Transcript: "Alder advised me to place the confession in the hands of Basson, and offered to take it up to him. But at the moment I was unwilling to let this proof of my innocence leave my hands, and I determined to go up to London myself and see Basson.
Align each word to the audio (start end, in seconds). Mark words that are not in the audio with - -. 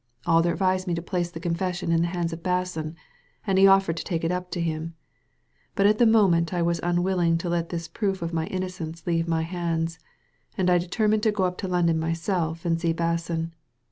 "Alder 0.25 0.51
advised 0.53 0.87
me 0.87 0.95
to 0.95 1.01
place 1.03 1.29
the 1.29 1.39
confession 1.39 1.91
in 1.91 2.01
the 2.01 2.07
hands 2.07 2.33
of 2.33 2.41
Basson, 2.41 2.95
and 3.45 3.59
offered 3.59 3.97
to 3.97 4.03
take 4.03 4.23
it 4.23 4.31
up 4.31 4.49
to 4.49 4.59
him. 4.59 4.95
But 5.75 5.85
at 5.85 5.99
the 5.99 6.07
moment 6.07 6.55
I 6.55 6.63
was 6.63 6.79
unwilling 6.81 7.37
to 7.37 7.49
let 7.49 7.69
this 7.69 7.87
proof 7.87 8.23
of 8.23 8.33
my 8.33 8.47
innocence 8.47 9.05
leave 9.05 9.27
my 9.27 9.43
hands, 9.43 9.99
and 10.57 10.71
I 10.71 10.79
determined 10.79 11.21
to 11.21 11.31
go 11.31 11.43
up 11.43 11.59
to 11.59 11.67
London 11.67 11.99
myself 11.99 12.65
and 12.65 12.81
see 12.81 12.93
Basson. 12.95 13.51